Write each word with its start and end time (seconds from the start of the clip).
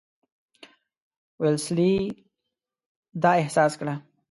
ویلسلي 1.41 1.93
دا 3.23 3.31
احساس 3.41 3.71
کړه. 3.79 3.95